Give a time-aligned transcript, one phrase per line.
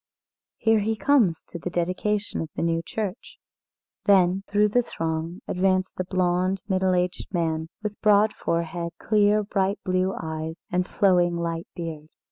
[0.57, 3.37] Here he comes to the dedication of the new church."
[4.05, 9.77] Then, through the throng advanced a blonde, middle aged man, with broad forehead, clear, bright
[9.85, 12.07] blue eyes, and a flowing light beard.